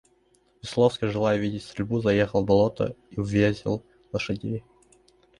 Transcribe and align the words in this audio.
Весловский, 0.63 1.09
желая 1.09 1.37
видеть 1.37 1.61
стрельбу, 1.63 2.01
заехал 2.01 2.41
в 2.41 2.45
болото 2.47 2.95
и 3.11 3.19
увязил 3.19 3.85
лошадей. 4.11 4.63